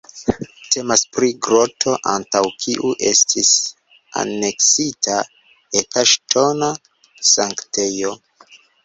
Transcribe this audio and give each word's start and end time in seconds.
Temas 0.75 1.01
pri 1.17 1.27
groto 1.47 1.91
antaŭ 2.13 2.41
kiu 2.63 2.93
estis 3.09 3.51
aneksita 4.23 5.19
eta 5.83 6.05
ŝtona 6.15 6.71
sanktejo. 7.35 8.17